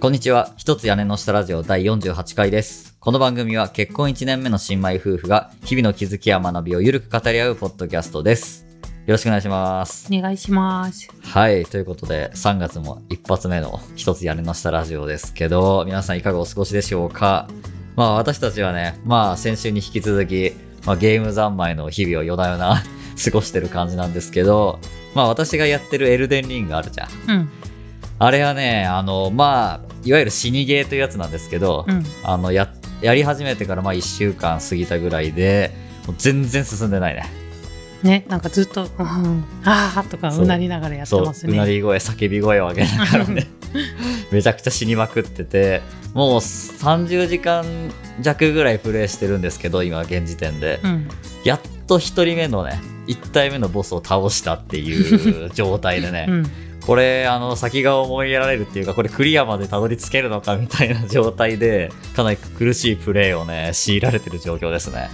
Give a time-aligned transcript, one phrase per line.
[0.00, 0.54] こんにちは。
[0.56, 2.96] 一つ屋根の下ラジオ第48回です。
[3.00, 8.64] この番組は結婚1年目の新米夫婦が日々の気づきや学びをゆるく語り合うポッドキャストです。
[9.06, 10.06] よろしくお願いします。
[10.16, 11.08] お願いします。
[11.24, 11.64] はい。
[11.64, 17.48] ということで、3月も一発目の一つ屋根の下ラジオですけど、皆さんいかがお過ごしでしょうか？
[17.96, 20.52] まあ私たちはね、まあ先週に引き続き、
[20.86, 22.84] まあ、ゲーム三昧の日々を夜な夜な
[23.24, 24.78] 過ごしてる感じなんですけど、
[25.16, 27.08] まあ私がやってるエルデンリングあるじゃん。
[27.28, 27.50] うん、
[28.18, 32.02] あれはね、あの、まあ、いわゆる死にゲーというやつなんですけど、うん。
[32.24, 35.70] あの、や、やり始めてからまあ1週間過ぎたぐらいで、
[36.06, 37.30] もう全然進んでないね。
[38.02, 41.74] ね、なんかずっと、うん、あーとかそううなりながらやってますうなね。
[41.74, 43.48] り声、叫び声を上げながらね、
[44.30, 45.82] めちゃくちゃ死にまくってて、
[46.14, 47.64] もう30時間
[48.20, 50.80] 弱ぐらいプレイしてるんですけど、今現時点で。
[50.82, 51.08] うん、
[51.44, 56.50] やっと1人目のね、1体目のボスを倒したっていう状態でね、 うん、
[56.88, 65.10] これあの先が思いやられるっていうかこれクリアまでたどり着けるのかみたいな状態でかなり苦しいプレイをね強いられてる状況ですね。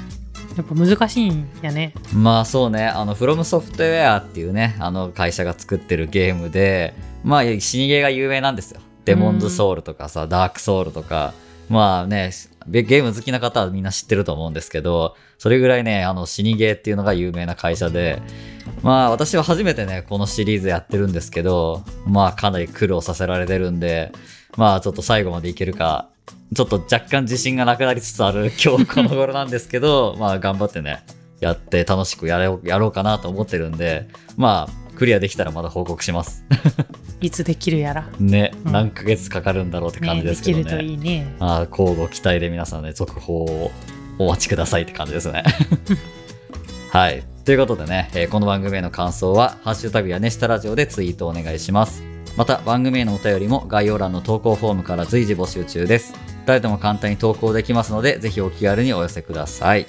[0.57, 1.93] やっぱ難しいんやね。
[2.15, 8.81] まあそうねあのフロムソフトウェアっていうねあの会社が作ってるゲームでまあ死にゲーが有名なんですよ。
[9.05, 11.35] デモンズソウルとかさダークソウルとか。
[11.69, 12.31] まあね
[12.69, 18.23] ゲーム好きな方はみんな知ってると思うんですけどそれぐらいねあの死にゲーっていうのが有名な会社で
[18.83, 24.13] まあ私は初めてね、このシリーズやってるんですけど、まあかなり苦労させられてるんで、
[24.57, 26.11] まあちょっと最後までいけるか、
[26.55, 31.05] ちょっと若干自信がなくなりつつある 今日この頃なんですけど、まあ頑張ってね、
[31.41, 36.45] やって楽しくやろうやろうかなと思ってるんで、まあクリアできたらまた報告します。
[37.27, 38.09] いつできるやら。
[38.21, 40.65] ね、うん何ヶ月かかるんだろうって感ね、じでですきけどね。
[40.65, 41.35] るといいね。
[41.41, 43.71] ああ、交互期待で皆さんね、続報を
[44.19, 45.43] お待ちくださいって感じですね。
[46.91, 47.25] はい。
[47.45, 52.03] ということでね、えーこの番組への感想は、ハッシュタグやねしたラジオでツイートお願いします。
[52.37, 56.15] また、番組へのお便りも概要欄の投稿フォームから随時募集中です。
[56.47, 59.87] 誰でも簡単に投稿できますので、ぜひお気軽にお寄せください。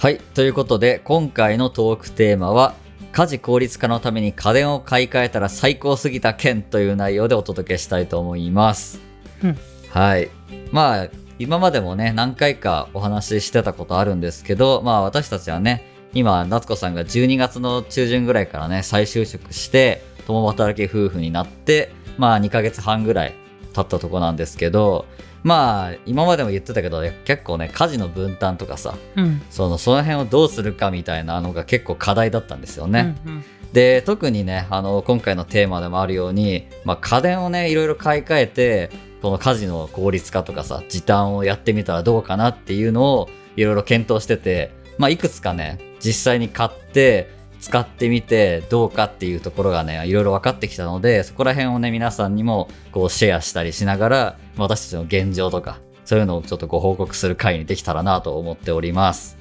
[0.00, 0.16] はい。
[0.16, 2.74] ということで、今回のトークテーマは、
[3.12, 8.98] 家事効率化のために家電を買い替えたら最高すぎた件という内容でお届けしたいと思います。
[9.44, 9.58] うん
[9.90, 10.30] はい。
[10.72, 15.84] まあ、今までもね、何回かお話ししてたことあるんですけど、まあ私たちはね、
[16.14, 23.34] 今、夏子さんが12月の中旬ぐらいからね、再就職して、共働き夫婦になって、まあ2ヶ月半ぐらい
[23.74, 25.04] 経ったとこなんですけど、
[25.42, 29.42] まあ、今までも言ってたけど、結構ね、家事の分担とかさ、うん。
[29.50, 33.16] そのその辺をどうするかみたいなのが結構課題だったんですよね。
[33.26, 38.90] うんうんで特にねあの今回のテーマでもあるように、まあ、家電をねいろいろ買い替えて
[39.22, 47.30] この家事の効率化とかさ時短をやってみたらどうかなっていうのをいろいろ検討してて、まあ、いくつかね実際に買って
[47.60, 59.38] 使ってみてどうかっていうところがねいろいろ分かってきたのでそこら辺をね皆さんにもこうシェアしたりしながら私たちの現状とかそういうのをちょっとご報告する回にできたらなと思っております。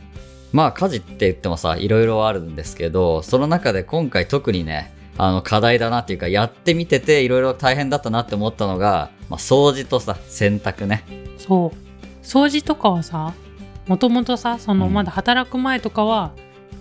[0.52, 11.04] まあ家事って言ってもさいろいろあるんですけどその中で今回特にねあの課題だなっていうかやってみてていろいろ大変だったなって思ったのが、まあ、掃除とさ洗濯ね。
[11.38, 11.90] そう。
[12.24, 13.34] 掃除とかはさ、
[13.88, 14.94] もともとさ、そのうん。
[14.94, 16.32] まだ働く前とかは、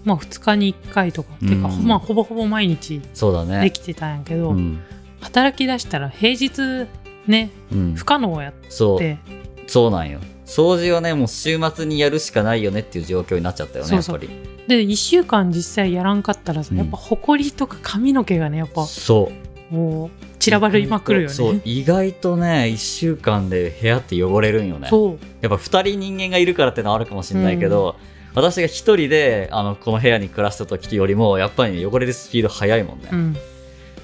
[0.04, 3.62] まあ2日に1回とか、てか、うんまあほぼほぼ毎日そうだね。
[3.62, 4.80] できてたんやけど、うん、
[5.20, 6.86] 働き出したら平日
[7.28, 7.94] ね、うん。
[7.94, 8.98] 不可能やっそう。
[8.98, 9.18] て、
[9.66, 10.20] そうなんよ。
[10.46, 14.28] 掃除はねもう週末にやるしかないよねっていう状況になっちゃったよねやっぱり。
[14.66, 16.78] で1週間実際やらんかったらさ、うん。
[16.78, 19.30] やっぱほこりとか髪の毛がねやっぱそ
[19.70, 19.74] う。
[19.74, 21.34] もう散らばりまくるよね。
[21.34, 24.88] そう意外とね1週間で部屋って汚れるんよね。
[24.88, 25.18] そう。
[25.42, 27.96] やっぱ2人人間がいるからってのはあるかもしれないけど、
[28.34, 33.36] 私が1人であのこの部屋に暮らした時よりもやっぱり、ね、汚れるスピード速いもんね、うん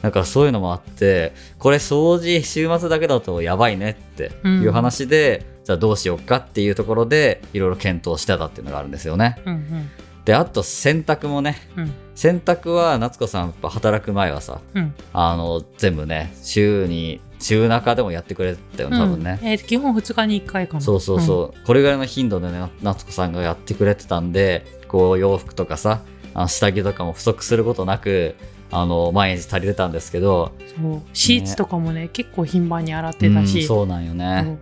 [0.05, 9.41] だからそういうのもあってこれ掃除週末だけだとやばいねっていう話で、じゃあどうしようかっていうところでいろいろ検討してたっていうのがあるんですよね。
[9.47, 9.91] うんうん。
[10.27, 11.93] であと洗濯もねうん。
[12.15, 14.95] 洗濯は夏子さんやっぱ働く前はさうん。
[15.15, 26.03] あの全部ね週に週中でもやってくれたよね多分ね、うんえー基本2日に1回かなそうそうそう、これぐらいの頻度でね夏子さんがやってくれてたんでこう洋服とかさ
[26.35, 28.35] あの下着とかも不足することなく
[28.71, 31.03] あの毎日足りてたんですけどそう。
[31.13, 34.59] シーツとかもね結構頻繁に洗ってたうんし、そうなんよね、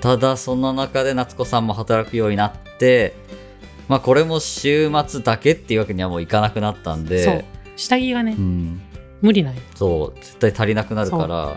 [0.00, 3.14] ただその中で夏子さんも働くようになって
[3.88, 7.08] まあこれも週末だけっていうわけにはもういかなくなったんそう。
[7.08, 7.44] で
[7.76, 8.80] 下着がね、うん。
[9.22, 9.54] 無理ない。
[9.74, 11.56] そう、絶対足りなくなるから、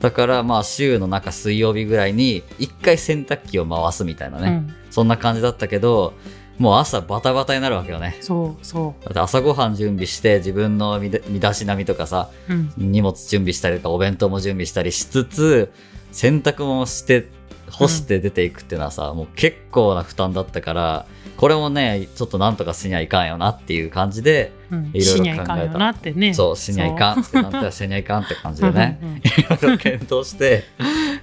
[0.00, 6.14] だからまあ週の中水曜日ぐらいに一回洗濯機を回すみたいなね、うん、そんな感じだったけど、
[6.58, 8.16] もう朝バタバタになるわけよね。
[8.20, 15.72] そうそだって朝ごはん準備して自分の身だ身だしなみとかさ、う、うん、荷物準備したりとかお弁当も準備したりしつつ、
[16.12, 17.28] 洗濯もして、
[17.70, 21.06] 干して出ていくっていうのはさ、もう結構な負担だったから、
[21.36, 28.98] これもね、ちょっとなんとかしにはいかんよなっていう感じで、うん、いろいろ考えたしにゃいかんよなってねそう、しにはいかんってなったらしにはいかんって感じでね。
[29.38, 30.64] いろいろ検討して、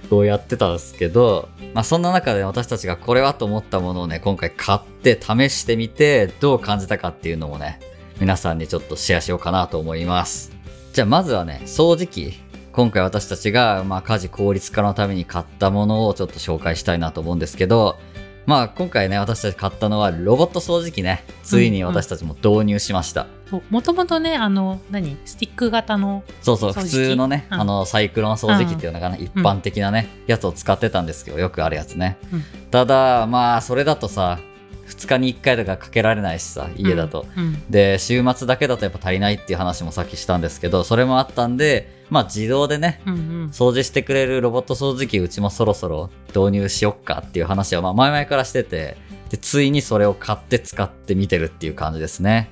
[0.08, 7.80] こうやってたんですけど、まあそんな中で私たちがこれはと思ったものをね、今回買って試してみて、どう感じたかっていうのもね、
[8.20, 10.52] 皆さんにちょっとシェアしようかなと思います。
[10.92, 12.40] じゃあまずはね、掃除機。
[12.72, 17.98] 今回私たちが、まあ家事効率化のために買ったものをちょっと紹介したいなと思うんですけど、
[18.46, 21.24] まあ今回ね、私たち買ったのはロボット掃除機ね。
[21.42, 23.26] ついに私たちも導入しました。
[23.70, 25.16] もともとねあの何？
[25.24, 27.60] スティック型のそうそう、普通のね、うん。
[27.60, 32.18] あの、サイクロン掃除機っていうのかな、一般的なね、やつを使ってたんですけど、よくあるやつね。
[32.32, 32.44] うん。
[32.70, 34.40] ただ、まあ、それだとさ、
[34.88, 37.26] 2日に1回とかかけられないしさ、家だと。
[37.36, 48.96] うんで、週末だけだとやっぱ足りないっていう話もさっきしたんですけど、それもあったんで、まあ自動でね、うんうん掃除してくれるロボット掃除機うちもそろそろ導入しよっかっていう話はまあ前々からしてて、
[49.30, 52.50] で、ついにそれを買って使ってみてるっていう感じですね。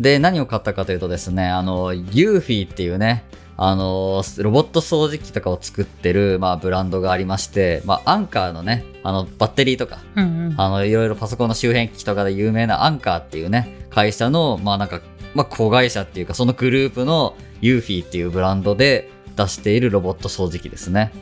[0.00, 3.24] で、何を買ったかというとですね、あの、ユーフィーっていうね、
[3.56, 10.54] あの、ロボット掃除機とかを作ってる、まあ、ブランドがありまして、まあ、アンカーのね、あの、バッテリーとか、うんうん。
[10.56, 15.00] あの、いろいろパソコンの周辺機器とかで有名なアンカーっていうね、会社の、まあなんか、
[15.34, 21.12] まあ子会社っていうか、そのグループのユーフィーっていうブランドで出しているロボット掃除機ですね。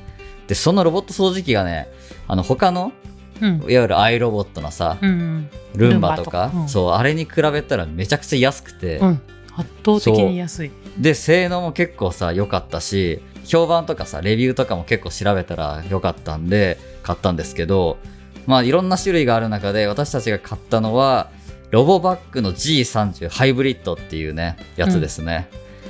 [0.47, 1.89] で、そのロボット掃除機がね、
[2.27, 2.93] あの、他の、
[3.41, 3.57] うん。
[3.63, 5.51] いわゆるアイロボットのさ、うんうん。
[5.77, 6.69] ルンバとか、うん。
[6.69, 9.23] そう、あれに比べたらめちゃくちゃ安くて、うん。
[9.57, 17.99] 圧倒的に安いで、性能も結構さ、良かったし、評判とかさ、レビューとかも結構調べたら良かったんで、買ったんですけど、
[18.47, 21.31] まあいろんな種類がある中で、私たちが買ったのは、
[21.71, 25.49] ロボバックの G30 ハイブリッドっていうね、やつですね。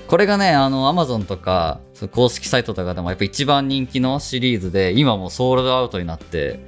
[0.08, 6.60] これがね、あの、Amazon とか、その公式サイトとかでもやっぱ一番人気のシリーズで、今もうソールドアウトになって、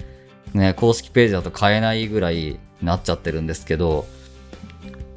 [0.55, 4.06] ね、公式ページだと買えないぐらいになっちゃってるんですけど、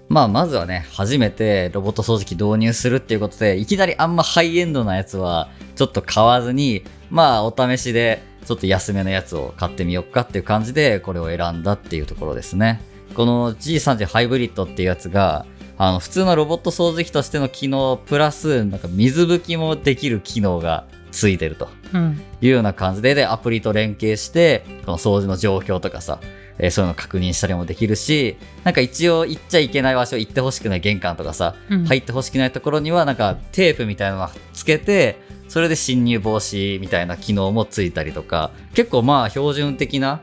[0.07, 12.81] まあ、まずはね、初めてロボット掃除機導入するっていうことで、いきなりあんまハイエンドなやつは、ちょっと買わずに、まあ、お試しで、ちょっと安めのやつを買ってみよっかっていう感じで、これを選んだっていうところですね。
[13.15, 15.45] この G30 ハイブリッドっていうやつが、
[15.77, 21.69] あの、普通のロボット掃除機としての機能、プラス、なんか水拭きもできる機能がついてると。
[21.93, 26.19] うんいうような感じで、で、アプリと連携して、この掃除の状況とかさ、
[26.57, 40.21] えーそういうのを確認したりもできるし、なんか一応行っちゃいけない場所、行ってほしくない玄関とかさ、うん入ってほしくないところには、なんかテープみたいなのをつけて、それで侵入防止みたいな機能もついたりとか、結構まあ標準的な、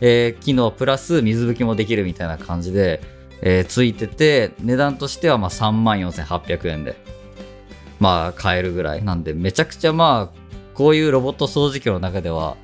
[0.00, 3.00] えー機能プラス水拭きもできるみたいな感じで、
[3.42, 6.96] えーついてて、値段としてはまあ34,800円で、
[8.00, 10.38] まあ買えるぐらいなんで、めちゃくちゃまあ、
[10.74, 12.56] こういうロボット掃除機の中では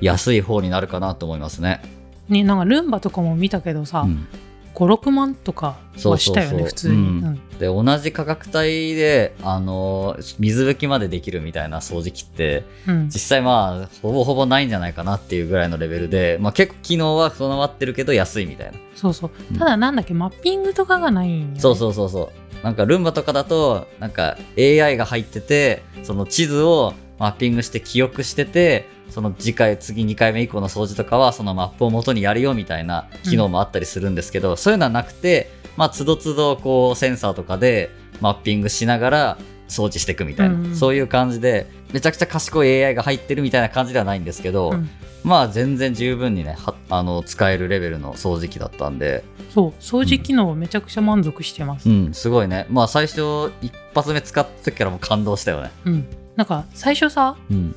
[0.00, 1.82] 安い方になるかなと思いますね。
[2.28, 4.26] ねなんかルンバとかも見たけどさ、うん。
[4.74, 7.00] 56万とかはしたよね普通に、うん。
[7.00, 7.58] うん。
[7.58, 13.04] で、同じ価格帯で、あのー水拭きまでできるみたいな掃除機って、うん。
[13.06, 18.78] 実際まあ、ほぼほぼないんじゃないかなっていうぐらいのレベルで、まあ結構機能は備わってるけど安いみたいな。
[18.94, 19.30] そうそう。
[19.50, 19.58] うん。
[19.58, 22.30] ただなんだっけ、マッピングとかがないんよ、ね、そうそうそうそ
[22.62, 22.64] う。
[22.64, 39.38] なんかルンバとかだと、なんか AI が入ってて、その地図をマッピングして記憶してて、その次回、次2回目以降の掃除とかは、そのマップを元にやるよみたいな機能もあったりするんですけど、そういうのはなくて、まあ、つどつど、こう、センサーとかでマッピングしながら
[39.68, 44.88] 掃除していくみたいな、うんそういう感じで、めちゃくちゃ賢い AI が入ってるみたいな感じではないんですけど、うん。
[45.24, 52.66] まあ、全然十分にね、はあの、使えるレベルの掃除機だったんで、そう掃除機能めちゃくちゃ満足してます、うん、すごいね。
[52.70, 55.70] まあ最初、一発目使った時からもう感動したよね。
[55.84, 56.06] うん。
[56.36, 57.74] なんか最初さうん。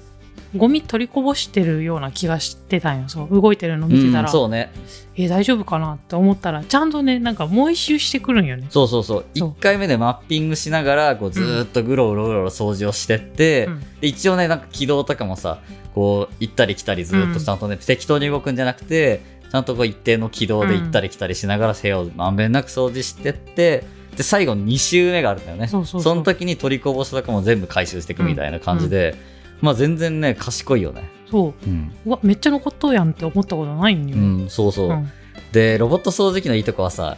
[0.55, 3.09] ゴミ取りこぼしてるような気がしてたんよ。
[3.09, 4.71] そう動いてるの見てたうんら、そうね。
[5.15, 8.67] え大丈夫かなって思ったらちゃんとねなんかもう一周してくるんよね。
[8.69, 9.25] そうそうそう。
[9.35, 9.49] そう。
[9.49, 13.79] 1回目でマッピングしながら、こうずーっとぐろうろうろ掃除をしてって、うん。
[14.01, 15.59] で一応ね、なんか軌道とかもさ、
[15.95, 23.83] こう行ったり来たりずーっとちゃんとね、適当に動くんじゃなくて、ちゃんとこう一定の軌道で行ったり来たりしながら部屋をまんべんなく掃除してって、
[24.15, 25.67] で、最後2周目があるんだよね。
[25.67, 25.83] そ
[26.15, 29.15] の時に取りこぼしとかも全部回収していくみたいな感じで、
[29.61, 31.09] まあ全然ね、賢いよね。
[31.29, 31.91] そううん。
[32.05, 34.89] うわめっちゃ残っとうやんって思ったことないんよ、うん、そうそう。
[34.89, 35.09] うん
[35.51, 37.17] で、ロボット掃除機のいいとこはさ、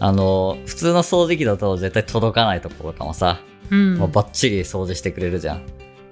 [0.00, 5.62] あの、普通の掃除機だと絶対届かないところとかもさ、うんもうバッチリ掃除してくれるじゃん。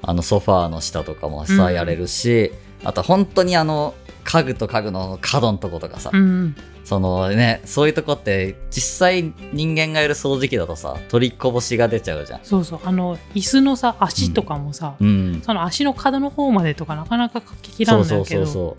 [0.03, 2.53] あのソファーの下とかもさ、うんやれるし、
[2.85, 6.57] あと本当にあの、家具と家具の角のとことかさ、うん
[6.93, 12.41] そのね、そういうとこって実際人間がやる掃除機だとさ、取りこぼしが出ちゃうじゃん。
[12.43, 15.41] そうそうあの椅子のさ足とかもさ、うん。
[15.43, 18.77] その足の角の方までとかなかなかかききらんそうのやけどそうそう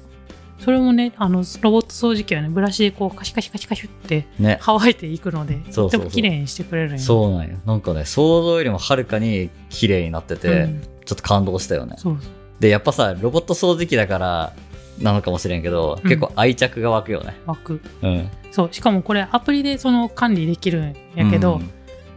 [0.59, 4.43] そそれもねあのロボット掃除機はねブラシでこうカシカシカシカシってう。
[4.43, 4.59] ね。
[4.61, 7.57] 乾いていくのでそうそうそうとっても綺麗にしてくれるんよそうなんよ。
[7.65, 11.95] なんかね、想像よりもはるかに綺麗になってて、うんちょっと感動したよね。
[11.97, 14.53] そうそうで、やっぱさ、ロボット掃除機だから
[14.99, 17.35] なのかもしれんけど、うん結構愛着が湧くよね。
[17.45, 18.29] 湧くうん。
[18.51, 21.71] そうしかもこれアプリでその管理できるんやけど、うん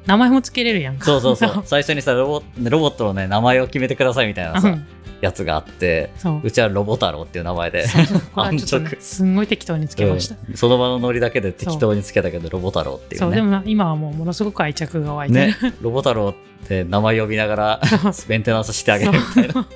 [0.07, 1.05] 名前もつけれるやんか。
[1.05, 1.63] そうそうそう。
[1.67, 4.87] 最初にさロボ、ロボットのね、名前を決めてくださいみたいなさ、うん。
[5.21, 6.41] やつがあって、そう。
[6.45, 7.87] うちはロボ太郎っていう名前で、
[9.01, 10.57] すんごい適当につけました、うん。
[10.57, 13.29] その場のノリだけで適当につけたけど、ロボ太郎っていそう。
[13.29, 13.31] う。
[13.31, 13.37] ね。
[13.37, 15.47] でもな今はもうものすごく愛着が湧いて。
[15.47, 17.81] る、ね、ロボ太郎って名前呼びながら
[18.29, 19.67] メンテナンスしてあげるみたいな。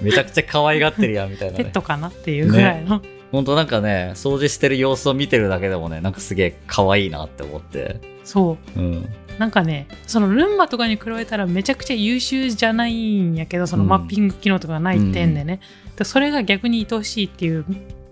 [0.00, 1.64] めちゃくちゃ可愛がってるやんみたいなね。
[1.64, 8.00] ペットかなっていうぐらいの、ほんとなんかね、掃除してる様子を見てるだけでもね、なんかすげえ可愛いなって思って。
[8.24, 8.80] そう。
[8.80, 9.08] うん。
[9.38, 13.88] なんかねそのルンバとかに比べたらめちゃくちゃ優秀じゃないんやけどそのうん。
[13.88, 15.60] マッピング機能とかがない点でね、
[15.96, 17.64] でそれが逆に愛おしいっていう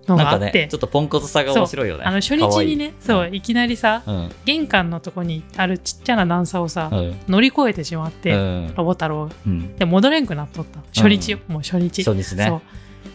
[0.07, 2.05] のがあって、ね、ちょっとポンコツさが面白いよね。
[2.05, 4.31] あの初日にねそういきなりさうん。
[4.47, 7.21] 玄関のとこにあるちっちゃな段差をさ、うん。
[7.29, 8.75] 乗り越えてしまって、うん。
[8.75, 9.29] ロボ太郎。
[9.47, 9.77] うん。
[9.77, 10.81] で戻れんくなっとった。
[10.95, 12.03] 初日よ、もう初日。
[12.05, 12.47] 初日ね。
[12.47, 12.63] そう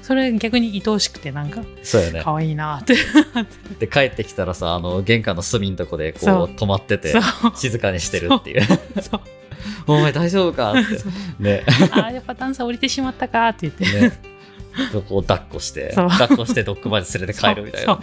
[0.03, 2.21] それ逆に愛おしくてなんかそうよね。
[2.23, 2.95] 可愛いなって
[3.79, 7.13] で、帰ってきたらさ、あの、玄関の隅のとこでこう止まってて
[7.55, 8.61] 静かにしてるってい う。
[9.87, 10.73] お前大丈夫か？
[10.73, 10.81] って。
[11.41, 11.63] ね。
[11.91, 14.11] あーやっぱ段差降りてしまったかって言って、ね。
[15.07, 17.99] こう抱っこして、抱っこしてどっかまで連れて帰るみたいな。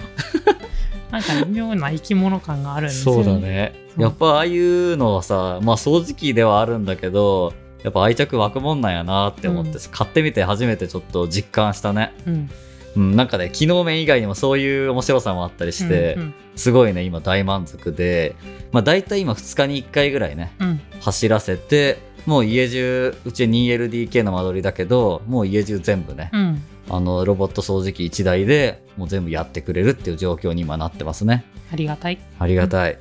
[1.11, 3.75] なんかね妙な生き物感があるんですよそうだね。
[3.99, 7.53] やっぱああいうのはさ、まあ掃除機ではあるんだけど、
[7.83, 12.13] やっぱ愛着湧くもんなんやなって思って、うん買ってみて初めてちょっと実感したね。
[12.27, 12.51] うん
[12.97, 18.37] うん、なんかね、機能面以外にもそういう面白さもあったりして、うんすごいね、今大満足で、
[18.73, 31.45] まあ大体今2日に1回ぐらいね、うん走らせて、もう家中、うち 2LDK の間取りだけど、もう家中全部ね、うんあの、ロボット掃除機1台でもう全部やってくれるっていう状況に今なってますね。
[31.73, 32.99] ありがたいありがたい。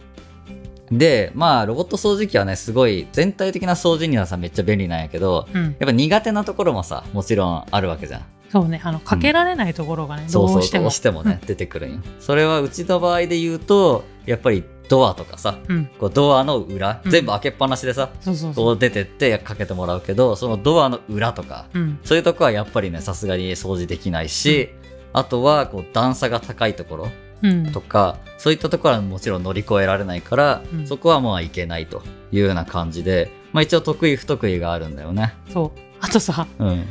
[0.92, 5.64] で、まあ、ロボット掃除機はね、すごい、全体的な掃除にはさ、めっちゃ便利なんやけど、うん。
[5.64, 8.22] やっぱ苦手なところもさ、もちろんあるわけじゃん。
[8.52, 10.84] そうねあのかけられないところがね、そうそうう、どしても。
[10.86, 12.00] どうしてもね、出てくるんよ。
[12.20, 15.86] それはうちの場合で言うと、やっぱりドアとかさ、うん。
[16.00, 17.12] こうドアの裏、うん。
[17.12, 18.66] 全部開けっぱなしでさ、そうそうそう。
[18.66, 22.00] こう出てってかけてもらうけど、そのドアの裏とか、うん。
[22.04, 24.70] そういうとこはやっぱりね、さすがに掃除できないし、
[25.14, 27.08] あとはこう段差が高いところ
[27.42, 35.34] うんとか、そういったところはもちろん乗り越えられないから、うんそこはもういけないというような感じで、まあ一応得意不得意があるんだよね。
[35.52, 36.86] そうあとさうん。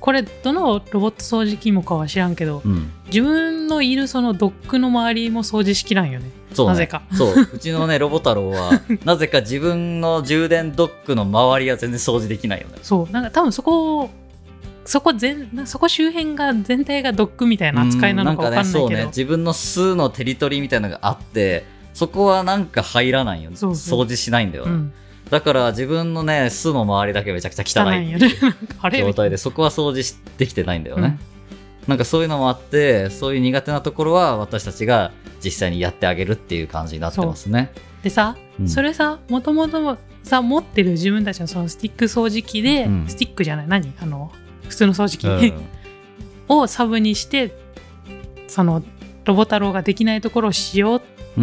[0.00, 2.90] これどのロボット掃除機もかは知らんけどうん。
[3.06, 6.72] 自分のいるそのドックの周りも掃除しきらんよねそうね。
[6.72, 7.34] なぜかそう。
[7.54, 8.72] うちのね、ロボ太郎は、
[9.04, 12.74] なぜか自分の充電ドックの周りは全然掃除できないよね。
[12.82, 14.10] そうなんか多分そこ
[14.88, 19.06] そこ全なそこ周辺が全体がドックみたいな扱いなのか分かんないけど、うんね、ね。
[19.08, 23.56] 自分の数のテリトリーみたいなのがあって、そこはなんか入らないよね。
[23.56, 24.72] 掃除しないんだよね。
[24.72, 24.92] うん、
[25.28, 31.18] だから自分のね、巣の周りだけめちゃくちゃ汚い汚い 状態で、そこは掃除しできてないんだよね。
[31.86, 35.12] なんかそういうのもあって、そういう苦手なところは私たちが
[35.44, 37.72] 実際にやってあげるっていう感じになってますね。
[38.02, 38.68] でさ、うん。
[38.70, 43.04] それさもともとさ持ってる自分たちのそのスティック掃除機で、うん。
[43.06, 43.68] スティックじゃない。
[43.68, 43.92] 何？
[44.00, 44.32] あの
[44.68, 45.64] 普通の掃除機、うん。
[46.48, 47.52] をサブにして
[48.46, 48.82] その
[49.24, 51.00] ロボ太郎ができないところをしようっ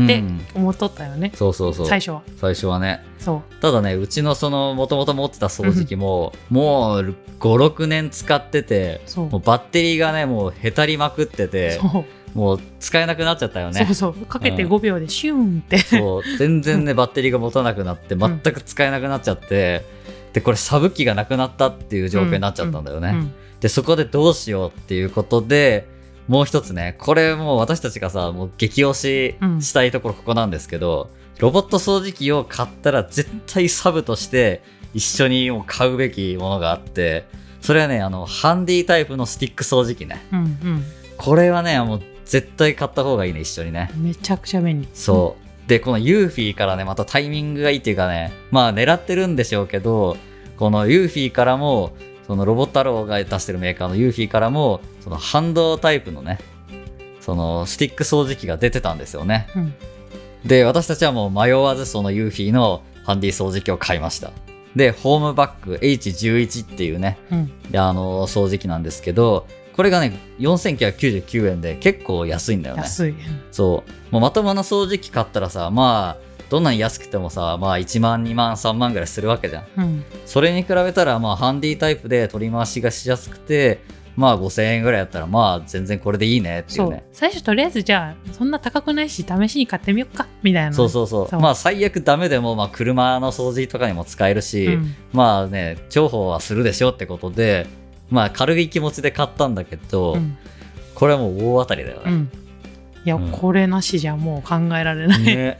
[0.08, 0.42] てうん。
[0.56, 1.88] 思っとったよね、そうそうそう。
[1.88, 2.22] 最初は。
[2.38, 3.06] 最初はね。
[3.20, 3.62] そう。
[3.62, 11.80] ただね、うちのその、もともと持ってた掃除機も、もう5、6年使ってて、もうバッテリーがね、もうへたりまくってて、
[12.34, 13.86] もう使えなくなっちゃったよね。
[13.86, 13.94] そう。
[13.94, 14.26] そう。
[14.26, 18.20] かけてうん5秒でシューンって、そう、全然ね、バッテリーが持たなくなって、ん。
[18.20, 19.86] 全く使えなくなっちゃって、
[20.36, 23.10] で、これサブ機がなくなったっていう状況になっちゃったんだよね。
[23.10, 25.88] うんで、そこでどうしようっていうことで、
[26.28, 34.62] もう一つね、これもう私たちがさ、もう激推しうんしたいところここなんですけど、ロボット掃除機を買ったら絶対サブとして
[34.94, 37.26] 一緒にもう買うべきものがあって、
[37.62, 40.22] それはね、あの、ハンディタイプのスティック掃除機ね。
[40.34, 40.84] うん
[41.18, 43.90] これはね、もう絶対買った方がいいね、一緒にね。
[43.96, 45.45] うんめちゃくちゃ便利そう。
[45.68, 50.18] で、このユーフィーからね、またタイミングがいいっていうかね、まあ狙ってるんでしょうけど、
[50.58, 51.94] このユーフィーからも、
[52.28, 56.40] そのロボ太郎が出してるメーカーのユーフィーからも、そのハンドタイプのね、
[57.20, 59.48] そのスティック掃除機が出てたんですよね。
[59.56, 59.74] うん
[60.46, 64.32] で、私たちはもう迷わずそのユーフィーのハンディ掃除機を買いました。
[64.76, 67.72] で、ホームバッグ H11 っていうね、うん。
[67.72, 72.84] であの掃除機なんですけど、これがね、4999円で結構安いんだよね。
[72.84, 73.16] 安い。
[73.52, 74.14] そう。
[74.14, 79.66] もうまともな掃除機買ったらさ、まあ、どんなに安くてもさ、まあ1万、2万、3万ぐらいするわけじゃん。
[79.76, 80.04] うん。
[80.26, 83.82] それに比べたら、まあハンディタイプで取り回しがしやすくて、
[84.16, 87.04] まあ5000円ぐらいやったら、まあ全然これでいいねっていそううね。。
[87.12, 90.72] 最初とりあえずじゃあ、そんな高くないし、試しに買ってみよっか、みたいな。
[90.72, 91.28] そうそうそう。
[91.28, 94.96] そうまあ最悪ダメでも、まあ車の掃除とかにも使えるし、うん。
[95.12, 97.68] まあね、重宝はするでしょってことで、
[98.10, 100.38] まあ軽い気持ちで買ったんだけど、うん。
[100.94, 102.04] これはもう大当たりだよね。
[102.06, 102.32] うん。
[103.06, 105.24] いや、うんこれなしじゃもう考えられない。
[105.24, 105.60] ね、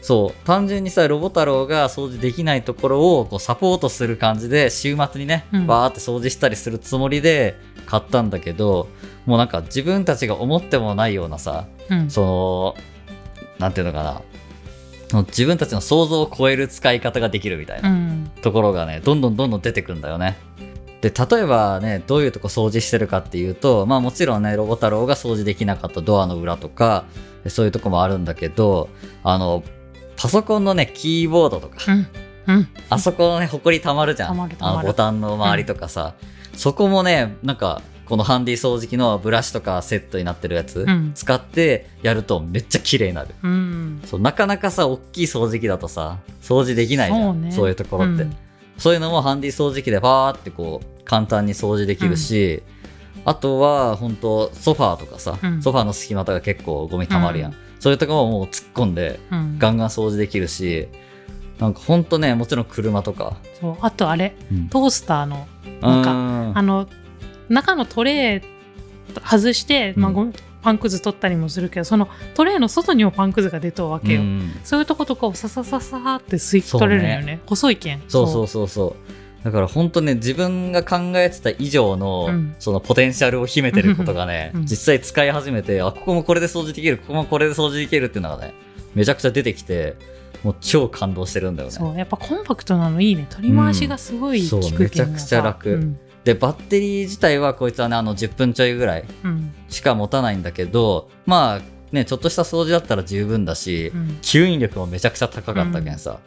[0.00, 8.88] そう単純にさロボ太郎が掃除できないところをこうサポートする感じで週末にね、うんバーって掃除したりするつもりで買ったんだけど
[9.24, 12.10] もうなんか自分たちが思ってもないようなさうん。
[12.10, 12.74] その
[13.58, 18.30] なんていうのかな自分たちの想像を超える使い方ができるみたいなうん。
[18.42, 20.36] ところがねどんどんどんどん出てくるんだよね。
[21.04, 27.04] で例えばねどういうとこ掃除してるかっていうとまあもちろんねロボ太郎が掃除できなかったドアの裏とか
[27.48, 28.88] そういうとこもあるんだけど
[29.22, 29.62] あの
[30.16, 32.06] パソコンのねキーボードとか、うん。
[32.46, 32.68] うん。
[32.88, 34.28] あそこのねほこりたまるじゃん。
[34.28, 34.78] たまるたまる。
[34.78, 36.14] あのボタンの周りとかさ、
[36.54, 41.12] そこもねなんかこのハンディ掃除機のブラシとかセットになってるやつ、うん。
[41.14, 43.34] 使ってやるとめっちゃ綺麗になる。
[43.42, 44.00] うん。
[44.06, 47.52] そうなかなかさ大きい掃除機だとさ掃除できないじゃん。
[47.52, 47.70] そうね。
[47.70, 48.36] いうところって、うん。
[48.78, 52.62] そういうのもハンディ掃除機でバーってこう簡単に掃除できるし、
[53.24, 59.58] あとは本当ソファーとかさ、うんソファーの隙間とか結構ゴミたまるやん、うんそういうところももう突っ込んでうん。
[59.58, 60.88] ガンガン掃除できるし
[61.58, 63.76] なんかほんとねもちろん車とか、そう。
[63.80, 65.46] あとあれ、うんトースターの、
[65.80, 66.88] なんかかあの、
[67.48, 68.42] 中のトレー
[69.22, 70.32] 外して、まあ、うん
[70.62, 74.22] パンくず取ったりもするけど、そのトレーの外にもパンくずが出とうわけよ。
[74.64, 77.40] そういうとことかをささささーって吸い取れるんよね。
[77.44, 78.02] 細いけん。
[78.08, 82.56] そうそうそうそうだから本当ね自分が考えてた以上の、うん。
[82.58, 84.62] そのポテンシャルを秘めてることがね、うん。
[84.62, 88.54] 実際使い始めてあここもこれで掃除できるここもこれで掃除できるっていうのがね
[88.94, 89.96] めちゃくちゃ出てきて
[90.42, 91.74] もう超感動してるんだよね。
[91.74, 91.96] そう。
[91.98, 93.26] やっぱコンパクトなのいいね。
[93.28, 94.80] 取り回しがすごい効くけん。
[94.80, 95.70] めちゃくちゃ楽。
[95.70, 95.98] うん。
[96.24, 99.52] でバッテリー自体はこいつはねあの10分ちょいぐらいうん。
[99.68, 101.60] しか持たないんだけどまあ
[101.92, 104.18] ねちょっとした掃除だったら十分だし、うん。
[104.22, 106.20] 吸引力もめちゃくちゃ高かったけんさ、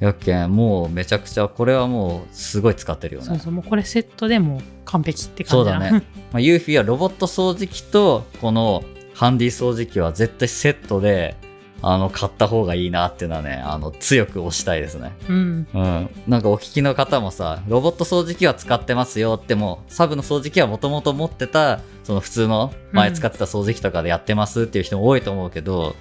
[0.00, 6.02] やっけんもうめちゃくちゃこれはもうすごい使ってるよねそうそうもうこれセットでもう完璧って感じそうだね。
[6.32, 11.36] まあ、ユーフィーはロボット掃除機とこのハンディ掃除機は絶対セットで
[11.80, 15.12] あの買った方がいいなっていうのはねあの強く推したいですね。
[15.28, 16.10] うんうん。
[16.26, 25.94] なんかお聞きの方もさロボット掃除機は使ってますよってもサブの掃除機はもともと持ってたその普通の前使ってた掃除機とかでやってますっていう人も多いと思うけど、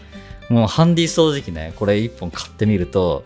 [0.50, 3.24] もうハンディ掃除機ねこれ1本買ってみると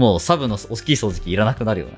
[0.00, 1.92] もうサブの大きい掃除機いらなくなるよね。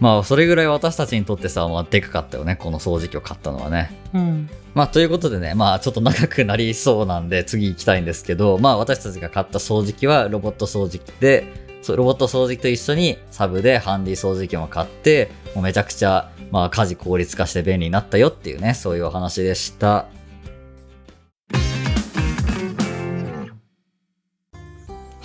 [0.00, 3.90] まあそれぐらい私たちにとってさ、まあ、でかかったよねこの掃除機を買ったのはね。
[4.12, 11.46] うんまあ、ということでね、まあ、ちょっと長くなりそうなんで、次行きたいんですけど、まあ、私たちが買った掃除機はロボット掃除機で、
[11.88, 20.06] ロボット掃除機と一緒にサブでハンディ掃除機も買って、もうめちゃくちゃ、まあ、家事効率化して便利になったよっていうね、そういうお話でした。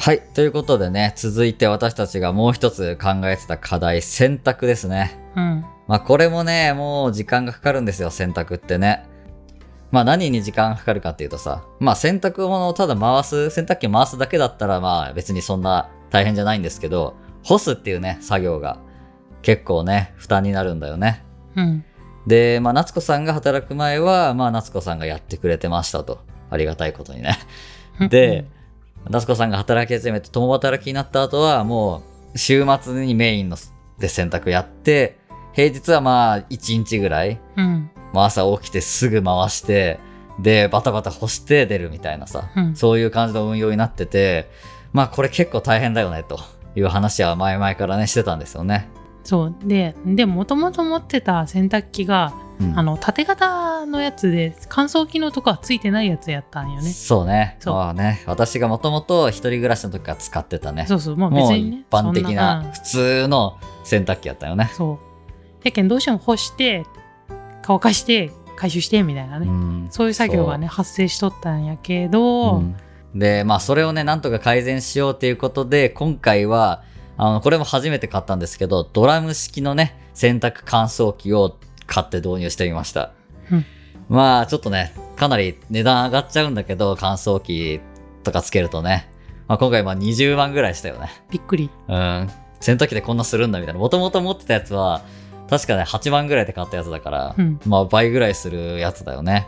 [0.03, 0.19] はい。
[0.33, 5.17] ということでね、続いて私たちがもう一つ考えてた課題、洗濯ですね。
[5.37, 9.05] うんまあこれもね、もう時間がかかるんですよ、洗濯ってね。
[9.91, 18.79] まあ何に時間がかかるかっていうとさ、まあ洗濯物をただ回す、洗濯機を回すだけだったらまあ別にそんな大変じゃないんですけど、干すっていうね、作業が
[19.41, 21.23] 結構ね、負担になるんだよね。
[21.55, 21.85] うん
[22.27, 26.19] で、まあ夏子さんが働く前は、まあ夏子さんがやってくれてましたと。
[26.49, 27.39] ありがたいことにね。
[28.09, 28.47] で、
[29.09, 33.57] 夏子さんが働き始めて共働きになった後はもう週末にメインの
[33.99, 35.19] で洗濯やって
[35.53, 37.89] 平日はまあ1日ぐらい、うん。
[38.11, 39.99] まあ、朝起きてすぐ回して
[40.39, 42.75] でバタバタ干して出るみたいなさ、うん。
[42.75, 44.49] そういう感じの運用になってて
[44.93, 46.39] まあこれ結構大変だよねと
[46.75, 48.89] いう話は前々からねしてたんですよね。
[49.23, 49.55] そう。
[49.63, 52.77] ででもともと持ってた洗濯機が、うん。
[52.77, 56.89] あの縦型のやつで乾燥機能とかはついてないやつやったんよね。
[56.89, 57.57] そうね。
[57.59, 57.73] そう。
[57.75, 60.85] まあね、私がもともと一人暮らしの時から使ってたね。
[60.87, 64.71] そうそうもう別にね一般的な普通の洗濯機やったよね。
[64.73, 64.97] そう。
[65.63, 66.85] やけんどうしても干して
[67.61, 69.87] 乾かして回収してみたいなね、うん。
[69.91, 72.75] そういう作業がね発生しとったんやけど、うん。
[73.15, 76.83] で、まあ、それをね、なんとか改善しようということで、今回は、
[77.15, 81.55] あの、これも初めて買ったんですけど、ドラム式のね、洗濯乾燥機を
[81.93, 83.13] 買って導入してみました。
[83.51, 83.65] うん
[84.10, 87.79] まあ、ちょっとね、かなり値段上がっちゃうんだけど、乾燥機
[88.23, 89.10] とかつけるとね。
[89.47, 91.10] まあ、今回まあ20万ぐらいしたよね。
[91.29, 91.69] びっくり。
[91.88, 92.29] うん。
[92.60, 93.79] 洗濯機でこんなするんだみたいな。
[93.79, 95.03] もともと持ってたやつは、
[95.49, 99.47] 確かね、8万ぐらいで買ったやつだから、うんまあ倍ぐらいするやつだよね。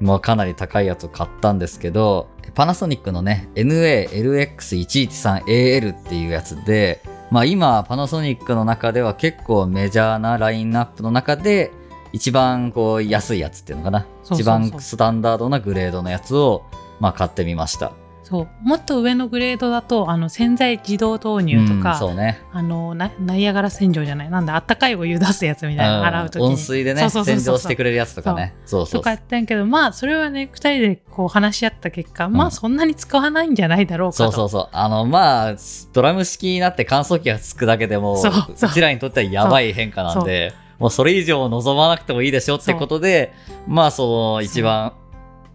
[0.00, 11.70] まあかなり高いやつを買ったんですけど、パナソニックのね、NALX113AL っていうやつで、まあ今、パナソニックの中では結構メジャーなラインナップの中で、
[12.12, 14.06] 一番こう安いやつっていうのかな。
[14.30, 16.64] 一番スタンダードなグレードのやつを、
[16.98, 17.92] まあ買ってみました。
[18.30, 18.48] そう。
[18.62, 22.40] もっと上のグレードだと、あの、洗剤自動投入とうんか、そうね。
[22.52, 24.30] あのナ、ナイアガラ洗浄じゃない？
[24.30, 26.48] なんだ、あったかいお湯出すやつみたいな、洗うときに。
[26.48, 28.54] 温水でね洗浄してくれるやつとかね。
[28.64, 28.86] そう。
[28.86, 32.48] そうとかやったんやけど、まあ、それはね、二人でこう話し合った結果、まうん。
[32.48, 34.24] あ、そんなに使わないんじゃないだろうかと。
[34.24, 34.68] そうそうそう。
[34.70, 35.56] あのまあ
[35.92, 38.70] ドラム式になって乾燥機がつくだけでもそうそう。
[38.70, 43.32] ちらにとってはやばい変化なんでもうそれ以上望まなくてもいいでしょってことで
[43.66, 44.92] まあその一番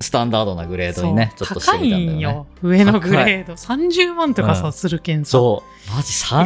[0.01, 2.47] スタンダードなグレードにねちょっとしてみたんだよねんよ。
[2.62, 3.53] 上のグレード。
[3.53, 5.31] 30万とかさ、うんするけんさ。
[5.31, 6.45] そうマジ30万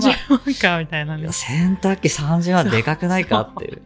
[0.00, 1.32] 30万か、みたいないねや。
[1.32, 3.82] 洗濯機30万でかくないかっていう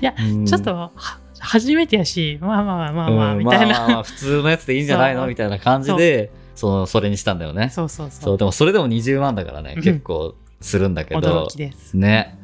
[0.00, 0.90] いや、うんちょっと、は
[1.38, 3.66] 初めてやし、まあまあまあまあ、うんみたいな。
[3.66, 5.26] まあまあまあ普通のやつでいいんじゃないの？
[5.26, 8.22] みたいな感じでそのそれにしたんだよねそうそうそ。
[8.22, 11.94] そううでもそれでも20万だからねうん結構するんだけど驚きです。
[11.94, 12.38] ね。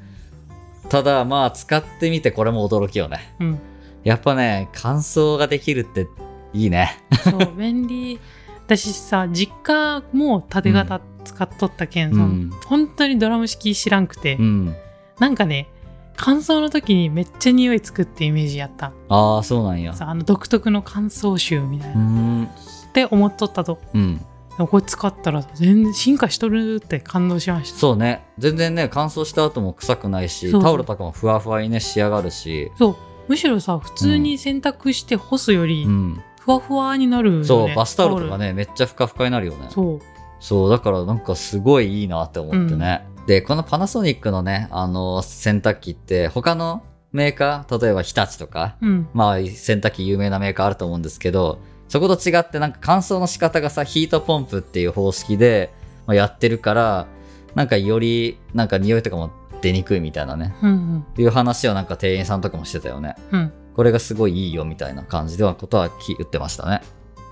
[0.90, 3.34] ただまあ使ってみてこれも驚きよね。
[3.40, 3.58] うん。
[4.04, 6.08] やっぱね、乾燥ができるって
[6.52, 6.98] いいね。
[7.22, 8.18] そう、便利。
[8.66, 14.76] 私さ、実家も縦型使っとったけん、うん本当にドラム式知らんくて、うん。
[15.18, 15.68] なんかね、
[16.16, 18.92] 乾燥の時にめっちゃ匂いつくってイメージやった。
[19.08, 19.94] ああ、そうなんや。
[19.94, 22.02] さあの独特の乾燥臭みたいうな。
[22.02, 22.48] っん。
[22.92, 23.78] て思っとったと。
[23.94, 24.20] うん。
[24.58, 27.78] これ使ったら全然進化しとるって感動しました。
[27.78, 28.26] そうね。
[28.38, 32.70] 全然ね、乾燥した後も臭くないし、タオルとかもふわふわにね、仕上がるし。
[32.76, 32.96] そう。
[33.30, 36.20] むしろさ、普通に洗濯して干すよりう、ん。
[36.40, 37.44] ふわふわになるよね。
[37.44, 39.68] そう、バスタオルとかね、めっちゃふかふかになるよね。
[39.70, 39.98] そう。
[40.40, 43.06] そう、だからなんかすごいいいなって思ってね。
[43.28, 49.08] で、このパナソニックのね、あの、洗濯機って、他のメーカー、例えば日立とか、うん。
[49.14, 55.72] まあ、洗濯機有名なメーカーあると思うんですけど、そこと違ってなんか乾燥の仕方がさ、ヒートポンプっていう方式で、
[56.08, 57.06] まあ、やってるから、
[57.54, 59.30] なんかより、なんか匂いとかも
[59.60, 60.54] 出にくいみたいなね。
[60.62, 61.00] うんうん。
[61.00, 63.16] っていう話をなんか店員さんとかもしてたよね。
[63.32, 63.52] うん。
[63.74, 66.82] これがすごいいいよみたいな感じではことはき言ってましたね。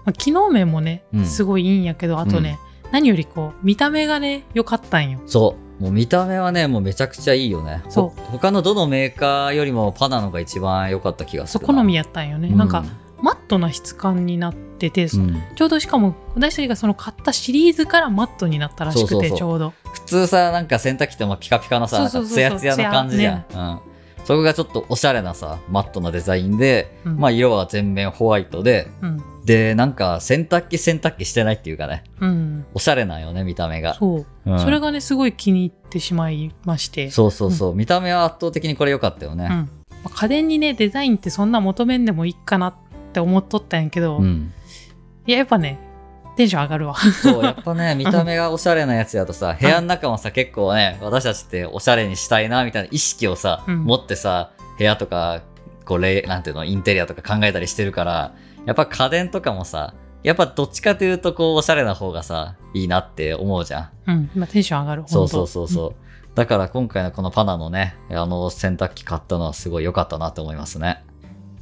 [0.04, 2.58] まあ、機能面もねうん、すごいいいんやけど、あとね、
[2.92, 5.20] 何よりこう、見た目がね、良かったんよ。
[5.26, 5.82] そう。
[5.82, 7.82] もう見た目はね、もうめちゃくちゃいいよね。
[7.88, 11.74] そうほ他のどのメーカーよりもパナのが一番良かった気がすそう、るな。
[11.74, 12.48] 好みやったんよね。
[12.48, 12.84] なんか、
[13.22, 19.72] マットな質感になってて、うん、ちょうどしかも、私たちがその買ったシリーズからマットになったらしくて、ちょうど。
[19.92, 23.44] 普通さ、なんか洗濯機ってもピカピカのさ、なんかそうそうそうそうツヤツヤの感じじゃん。
[23.52, 23.80] うん。
[24.24, 29.22] そこがちょっとおしゃれなさ、マットなデザインで、うんまあ色は全面ホワイトで、うん。
[29.44, 32.66] で、なんか洗濯機洗濯機してないっていうかね、うん。
[32.74, 33.94] おしゃれなんよね、見た目が。
[33.94, 34.26] そう。
[34.44, 37.10] うんそれがね、すごい気に入ってしまいまして。
[37.10, 39.48] そうそうそう、見た目は圧倒的にこれ良かったよね。
[39.50, 39.70] うん。
[40.04, 44.52] まあ家電にね、デザインってそんな求めんでもいいかなって思っとったんやけど、うん。
[45.26, 45.78] いや、やっぱね、
[46.36, 46.94] テンション上がるわ。
[46.94, 55.42] そう、やっぱね、 見た目がおしゃれなやつやとさ、部屋の中もさ、結構ね、私たちっておしゃれにしたいな、みたいな意識をさ、うん持ってさ、部屋とか、
[55.84, 58.34] こう、レイなんていうの、インテリアとか考えたりしてるから、
[58.66, 63.90] やっぱ家電とかもさ、やっぱどっちかというと、こう、おしゃれな方がさ、いいなって思うじゃん。
[64.06, 64.30] うん。
[64.36, 65.04] 今テンション上がる。
[65.06, 65.94] そうそうそうそう。
[66.34, 71.04] だから今回のこのパナのね、あの洗濯機買ったのはすごい良かったなと思いますね。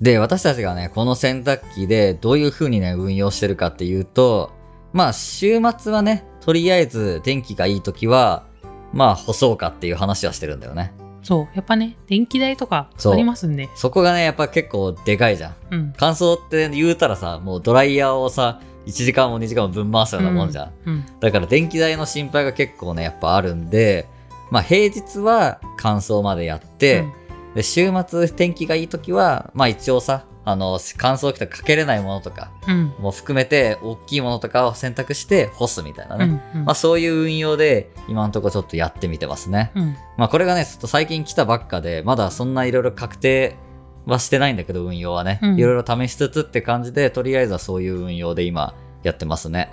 [0.01, 4.53] で、私たちがね、この洗濯機でどういう風にね、運用してるかっていうと、
[4.93, 8.45] まあ、週末はね、とりあえず天気がいい時は、
[8.93, 10.93] まあ、干そうかっていう話はしてるんだよね。
[11.23, 11.49] そう。
[11.55, 13.69] やっぱね、電気代とかありますんで。
[13.75, 15.55] そこがね、やっぱ結構でかいじゃん。
[15.71, 15.95] うん。
[15.97, 20.73] 乾燥って言うたらさ、もうドライヤーをさ、1時間も2時間も分回すようなもんじゃん。
[20.85, 21.05] うん。
[21.19, 24.09] だから電気代の心配が結構ね、やっぱあるんで、
[24.53, 27.26] まあ平日は乾燥までやって、うん
[27.57, 32.95] で週末天気がいい時は、まあ一応さ、あの、乾燥機とかかけれないものとかうん。
[33.01, 36.25] も含めて大きいものとかを選択して干すみたいなね。
[36.25, 36.61] うん。
[36.61, 39.73] うんまあそういう運用で今のところちょっとやってみてますね。
[39.75, 39.97] うん。
[40.19, 43.57] まあこれがね、ちょっと最近来たばっかで、まだそんないろいろ確定
[44.05, 45.41] はしてないんだけど、運用はね。
[45.43, 49.73] うんいろいろ試しつつって感じで、とりあえずはそういう運用で今やってますね。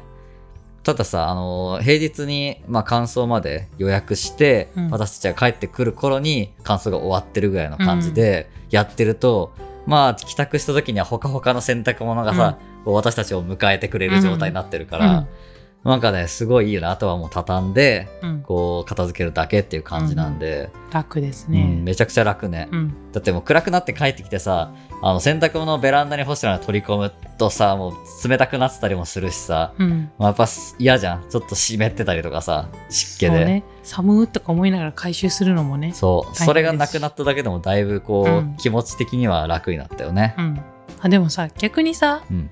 [0.84, 9.54] たださ、あの平日に、まあ、乾燥まで予約して、うん私たちが帰ってくる頃に乾燥が終わってるぐらいの感じでやってると、
[9.86, 15.28] まあ、帰宅した時にはほかほかの洗濯物がさ、こう私たちを迎えてくれる状態になってるから、うん
[15.84, 16.88] なんかね、すごいいいよね。
[16.88, 18.42] あとはもう畳んで、うん。
[18.42, 21.82] こう、片付けるだけっていう感じなんで、楽ですうんね。
[21.84, 22.70] めちゃくちゃ楽ね。
[22.72, 23.12] うん。
[23.12, 24.74] だってもう暗くなって帰ってきてさ、
[25.06, 30.10] あの、洗濯物をベランダに干してるの取り込むとさ、もう冷たくなってたりもするしさ、うん。
[30.18, 30.48] まあ、やっぱ
[30.80, 31.30] 嫌じゃん。
[31.30, 33.32] ちょっと湿ってたりとかさ、湿気で。
[33.32, 33.64] そうね。
[33.84, 35.92] 寒ーとか思いながら回収するのもね。
[35.92, 36.36] そう。
[36.36, 40.42] それがなくなっただけでもだいぶこう、うん気持ち的には楽になったよねう。
[40.42, 40.62] ん。
[41.02, 42.50] あ、でもさ、逆にさ、うん。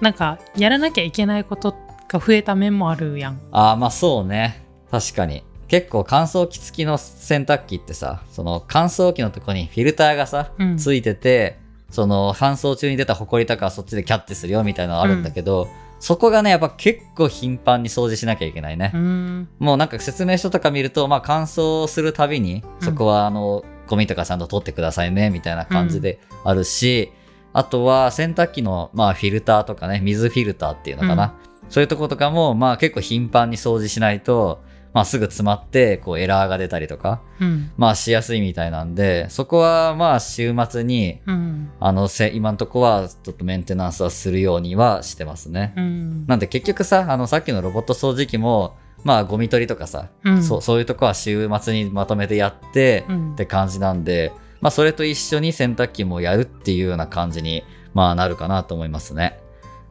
[0.00, 1.76] なんか、やらなきゃいけないこと
[2.08, 3.40] が増えた面もあるやん。
[3.52, 4.66] ああ、まあそうね。
[4.90, 5.44] 確かに。
[5.68, 11.61] 結構乾燥機付きの洗濯機ってさ、その乾燥機のとこにフィルターがさ、うんついてて、
[11.92, 15.68] その乾燥中に出たホコリとかはそっちでキャッチするよみたいなのあるんだけど、
[16.00, 18.98] そこがね、やっぱ結構頻繁に掃除しなきゃいけないねう。
[18.98, 19.48] ん。
[19.60, 27.12] もうなんか説明書とか見ると、まあ乾燥するたびに、うんそこはあの、ゴミとかちゃんと取ってくださいね、みたいな感じであるし、
[27.52, 31.34] あとは洗濯機の、まあフィルターとかね、水フィルターっていうのかな。
[31.68, 34.60] そういうとことかも、まあ結構頻繁に掃除しないと、
[34.94, 37.70] まあすぐ詰まって、こうエラーが出たりとか、うん。
[37.76, 41.70] まあしやすいみたいなんで、そこはまあ週末に、うん。
[41.80, 45.72] あの、せ今んとこはちょっとメンテナンスはするようにはしてますね。
[45.76, 46.26] うん。
[46.26, 59.38] なんで結局さ、あのさっきのロボット掃除機も、まあゴミ取りとかさ、うんそうそういうとこは週末にまとめてやって、うんって感じなんで、まあそれと一緒に洗濯機もやるっていうような感じに、まあなるかなと思いますね。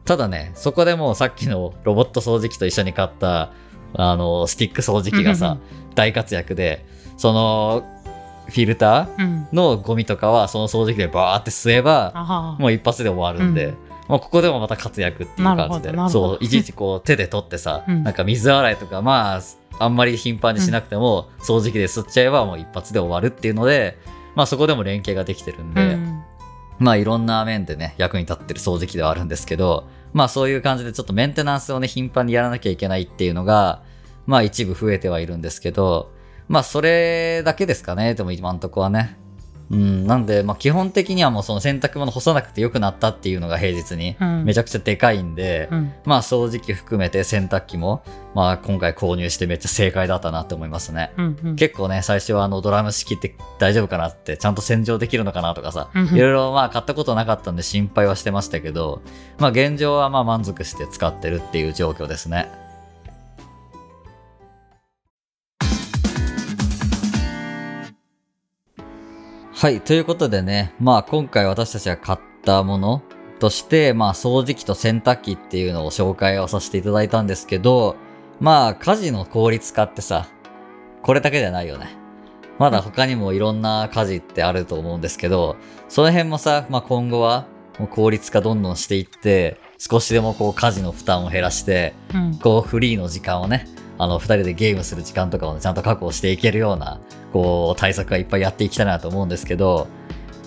[0.04, 3.52] ただね、そこでもうさっきのロボット掃除機と一緒に買った、
[3.94, 5.58] あの、スティック掃除機がさ、
[5.94, 6.84] 大活躍で、
[7.16, 7.84] その、
[8.46, 9.48] フィルターうん。
[9.52, 12.56] のゴミとかはその掃除機でバーって吸えば。
[12.58, 13.76] もう一発で終わるんで、うん
[14.08, 19.42] もうここでもまた活躍っていう感じでそういちいちこう手で取ってさ、うんなんか水洗いとかまあ
[19.78, 23.96] あんまり頻繁にしなくても、掃除機で吸っちゃえばもう一発で終わるっていうので
[24.34, 26.22] まあそこでも連携ができてるんうで、ん。
[26.78, 33.82] まあいろんな面でね役に立ってる掃除機ではあるんですけどまあそういう感じでちょっとメンテナンスをね頻繁にやらなきゃいけないっていうのが
[34.26, 36.12] まあ一部増えてはいるんですけど
[36.48, 39.21] まあそれだけですかねでも今んとこはね。
[39.70, 45.92] うん、なんで、まあ、基本的にはもうその洗濯物干さなくてよくなったっていうのが平日にうんめちゃくちゃでかいんで、うん。
[46.04, 48.02] まあ掃除機含めて洗濯機も、
[48.34, 51.12] まあ今回購入してめっちゃ正解だったなって思いますね。
[51.16, 51.38] うん。
[51.44, 51.56] うん。
[51.56, 59.02] 結構ね、最初はあのドラム式って大丈夫かなって、ちゃんと洗浄できるのかなとかさ、うんうんいろいろまあ買ったことなかったんで心配はしてましたけど、
[59.38, 62.61] まあ現状はまあ満足して使ってるっていう状況ですね。
[69.62, 73.00] はい、ということでね、まあ今回私たちが買ったもの
[73.38, 77.94] として、まあ掃除機と洗濯機っていうのを紹介をさせていただいたんですけど、
[78.40, 80.26] まあ家事の効率化ってさ、
[81.02, 81.96] これだけじゃないよね。
[82.58, 85.54] まだ他にもいろんな家事ってあると思うんですけど、
[85.88, 87.46] その辺もさ、まあ今後は
[87.90, 92.38] 効率化どんどんしていって、少しでもこう家事の負担を減らして、うん。
[92.40, 97.00] こうフリーの時間をね、あの二人でゲームする時間とかをねちゃんと確保していけるような、
[97.32, 99.88] こう対策がいっぱいやっていきたいなと思うんですけど、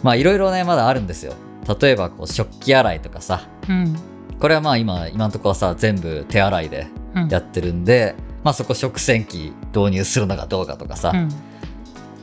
[0.03, 1.33] まあいろいろね、まだあるんですよ。
[1.81, 3.95] 例えばこう食器洗いとかさ、うん。
[4.39, 7.27] これはまあ今、今のところはさ、全部手洗いでうん。
[7.29, 11.29] やってるんで、まあそこ食洗機導入するのかどうかとかさ、うん。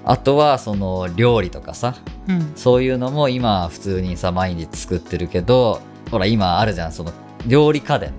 [0.05, 1.96] あとはその料理とかさ、
[2.29, 2.53] うん。
[2.55, 7.12] そういうのも今普通にさ、毎日作ってるけど、ほら今あるじゃん、その
[7.46, 8.12] 料理家電。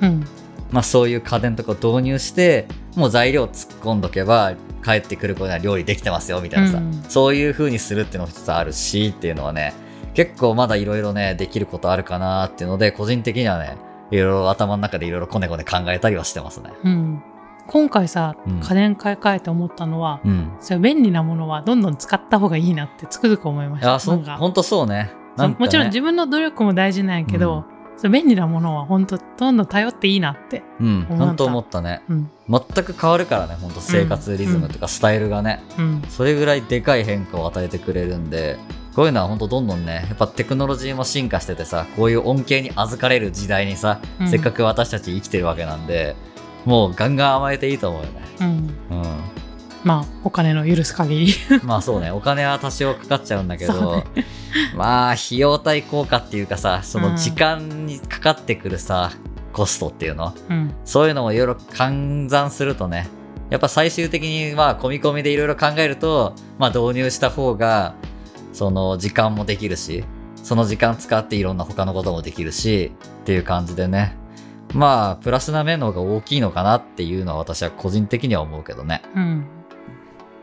[0.00, 0.24] うん。
[0.70, 9.74] まあそういう家電とかを導入して、もう材料突っ込んどけば、帰ってくる頃には料理できてますよ、みたいなさ、うんそういう風にするっていうのも一つあるし、っていうのはね、
[10.14, 13.76] 結構まだいろいろね、できることあるかなっていうので、個人的にはね、
[14.10, 16.72] いろいろ頭の中でいろいろこねこね考えたりはしてますね。
[16.84, 17.22] うん。
[17.66, 20.52] 今回さうん、家電買い替えて思ったのは、うん。
[20.60, 23.88] そういう便利なものはどんどん使った方がいいなってつくづく思いました。
[23.88, 25.12] いや、そ、なんかほんとそうね。
[25.38, 27.64] ねもちろん自分の努力も大事なんやけど、
[27.96, 30.62] そう便利なものは本当どんどん頼っていいなって。
[30.80, 32.02] うん、思った本当思ったね。
[32.08, 32.30] うん。
[32.48, 36.02] 全く変わるからね、本当生活リズムとかスタイルがね、うん。
[36.08, 38.58] それぐらいでかい変化を与えてくれるんで、
[38.94, 46.14] こういうのは本当どんどんね、やっぱテクノロジーも進化しててさ、こういう恩恵に預かれる時代にさ、うんせっかく私たち生きてるわけなんで、
[46.64, 48.22] もうガンガン甘えていいと思うよね。
[48.40, 48.74] うん。
[48.90, 49.06] う
[49.84, 51.32] まあ、お金の許す限り。
[51.32, 51.60] ん。
[51.66, 54.04] まあそうね、お金は多少かかっちゃうんだけど、ね
[54.76, 59.12] まあ費用対効果っていうかさ、その時間にかかってくるさ、
[59.52, 60.74] コストっていうの、うん。
[60.84, 63.08] そういうのもいろいろ換算するとね、
[63.50, 67.94] やっぱ最終的にまあ込み込みでいろいろ考えると、まあ導入した方が、
[68.52, 70.04] その時間もできるし、
[70.36, 72.92] その時間使っていろんな他のこともできるし、
[73.22, 74.16] っていう感じでね。
[74.74, 79.02] まあ、プラスな面の方が大きいのかなっていうのは私は個人的には思うけどね。
[79.14, 79.46] うん。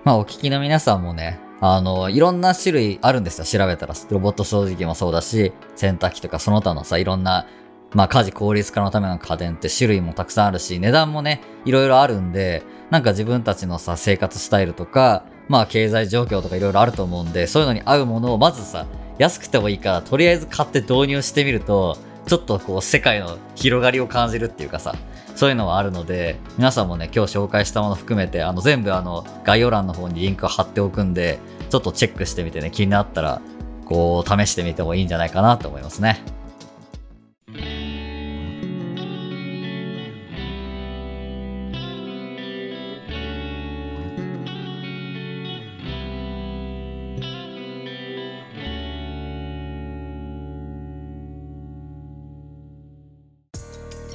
[0.04, 3.46] まあ、お聞きの皆さんもね、あの、いろんな種類あるんですよ。
[3.46, 3.94] 調べたら。
[4.10, 7.48] ロボット掃除機もそうだし、洗濯機とかその他のさ、いろんな
[7.94, 18.86] まあ家事効率化のための家電って種類もたくさんあるし、値段もね、いろいろあるんで、なんか自分たちのさ、生活スタイルとか、まあ経済状況とかいろいろあると思うんで、そういうのに合うものをまずさ、
[19.18, 24.96] 安くてもいいから、とりあえず買って導入してみると、ちょっとこう世界の広がりを感じるっていうかさ、
[25.40, 33.42] そういうのはあるので、皆さんもね、今日紹介したもの含めて、あの全部あの概要欄の方にリンクを貼っておくんで、ちょっとチェックしてみてね、気になったら、
[33.86, 36.22] こう試してみてもいいんじゃないかなと思いますね。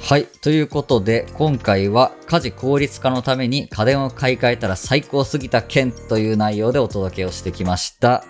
[0.07, 0.27] はい。
[0.27, 8.23] ということで、今回は家事効率化のために家電を買い替えたら最高すぎた件という内容でお届けをしてきました。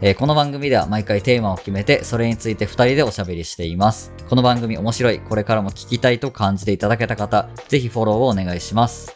[0.00, 4.10] えー、この番組では毎回テーマを決めて、それについて2人でおしゃべりしています。
[4.30, 9.14] この番組面白い、これからも聞きたいと感じていただけた方、ぜひフォローをお願いします。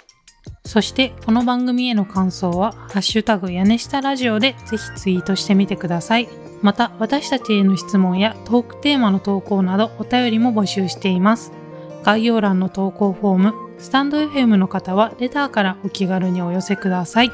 [0.67, 6.29] そして、この番組への感想は、ハッシュタグ屋根下ラジオでぜひツイートしてみてください。
[6.61, 11.59] また、私たちへの質問やトークテーマの投稿などお便りも募集しています。
[12.03, 17.33] 概要欄の投稿フォーム、スタンド FM の方はレターからお気軽にお寄せください。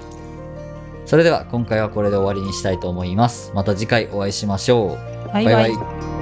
[1.05, 3.52] それでは今回はこれで終わりにしたいと思います。
[3.55, 4.98] また次回お会いしましょ
[5.29, 5.33] う。
[5.33, 6.15] バイバイバイバ